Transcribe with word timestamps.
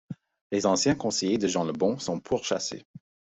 Les 0.51 0.65
anciens 0.65 0.95
conseillers 0.95 1.37
de 1.37 1.47
Jean 1.47 1.63
le 1.63 1.73
Bon 1.73 1.99
sont 1.99 2.19
pourchassés. 2.19 2.87